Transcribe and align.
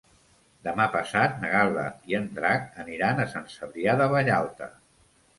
Demà 0.67 0.85
passat 0.93 1.35
na 1.41 1.49
Gal·la 1.55 1.83
i 2.11 2.17
en 2.19 2.25
Drac 2.37 2.65
aniran 2.85 3.21
a 3.21 3.27
Sant 3.35 3.45
Cebrià 3.57 3.95
de 4.01 4.09
Vallalta. 4.15 4.71